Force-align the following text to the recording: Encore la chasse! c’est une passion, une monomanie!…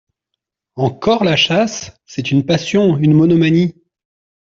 Encore 0.77 1.23
la 1.23 1.35
chasse! 1.35 1.95
c’est 2.07 2.31
une 2.31 2.43
passion, 2.43 2.97
une 2.97 3.13
monomanie!… 3.13 3.75